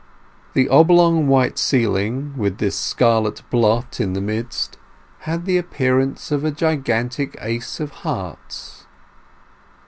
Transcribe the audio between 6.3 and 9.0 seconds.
of a gigantic ace of hearts.